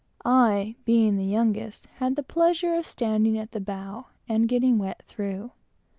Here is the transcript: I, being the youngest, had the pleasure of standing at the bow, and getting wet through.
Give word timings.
I, 0.25 0.77
being 0.83 1.17
the 1.17 1.25
youngest, 1.25 1.85
had 1.97 2.15
the 2.15 2.23
pleasure 2.23 2.73
of 2.73 2.87
standing 2.87 3.37
at 3.37 3.51
the 3.51 3.59
bow, 3.61 4.07
and 4.27 4.49
getting 4.49 4.79
wet 4.79 5.03
through. 5.05 5.51